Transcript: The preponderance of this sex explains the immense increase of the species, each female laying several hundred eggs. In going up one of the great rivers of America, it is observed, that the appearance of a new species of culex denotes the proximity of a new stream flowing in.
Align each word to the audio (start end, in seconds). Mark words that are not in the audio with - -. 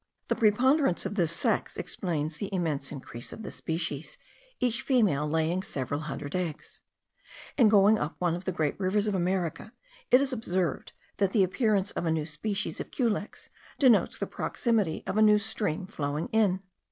The 0.29 0.35
preponderance 0.35 1.05
of 1.05 1.13
this 1.13 1.31
sex 1.31 1.77
explains 1.77 2.37
the 2.37 2.51
immense 2.51 2.91
increase 2.91 3.31
of 3.31 3.43
the 3.43 3.51
species, 3.51 4.17
each 4.59 4.81
female 4.81 5.29
laying 5.29 5.61
several 5.61 5.99
hundred 5.99 6.35
eggs. 6.35 6.81
In 7.55 7.69
going 7.69 7.99
up 7.99 8.15
one 8.17 8.33
of 8.33 8.45
the 8.45 8.51
great 8.51 8.79
rivers 8.79 9.05
of 9.05 9.13
America, 9.13 9.73
it 10.09 10.19
is 10.19 10.33
observed, 10.33 10.93
that 11.17 11.33
the 11.33 11.43
appearance 11.43 11.91
of 11.91 12.07
a 12.07 12.11
new 12.11 12.25
species 12.25 12.79
of 12.79 12.89
culex 12.89 13.49
denotes 13.77 14.17
the 14.17 14.25
proximity 14.25 15.03
of 15.05 15.17
a 15.17 15.21
new 15.21 15.37
stream 15.37 15.85
flowing 15.85 16.29
in. 16.29 16.63